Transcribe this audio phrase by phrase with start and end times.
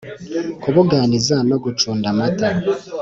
[0.61, 2.47] kubuganiza no gucunda amata